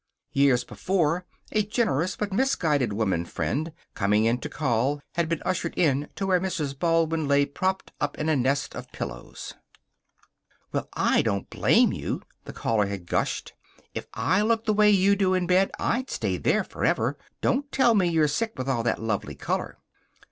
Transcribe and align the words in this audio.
Years 0.31 0.63
before, 0.63 1.27
a 1.51 1.61
generous 1.61 2.15
but 2.15 2.33
misguided 2.33 2.91
woman 2.91 3.23
friend, 3.23 3.71
coming 3.93 4.25
in 4.25 4.39
to 4.39 4.49
call, 4.49 4.99
had 5.13 5.29
been 5.29 5.43
ushered 5.45 5.77
in 5.77 6.09
to 6.15 6.25
where 6.25 6.39
Mrs. 6.39 6.73
Baldwin 6.79 7.27
lay 7.27 7.45
propped 7.45 7.91
up 8.01 8.17
in 8.17 8.27
a 8.27 8.35
nest 8.35 8.73
of 8.75 8.91
pillows. 8.91 9.53
"Well, 10.71 10.89
I 10.93 11.21
don't 11.21 11.51
blame 11.51 11.93
you," 11.93 12.23
the 12.45 12.51
caller 12.53 12.87
had 12.87 13.05
gushed. 13.05 13.53
"If 13.93 14.07
I 14.15 14.41
looked 14.41 14.65
the 14.65 14.73
way 14.73 14.89
you 14.89 15.15
do 15.15 15.35
in 15.35 15.45
bed 15.45 15.69
I'd 15.77 16.09
stay 16.09 16.37
there 16.37 16.63
forever. 16.63 17.15
Don't 17.41 17.71
tell 17.71 17.93
me 17.93 18.07
you're 18.07 18.27
sick, 18.27 18.53
with 18.57 18.67
all 18.67 18.81
that 18.81 19.03
lovely 19.03 19.35
color!" 19.35 19.77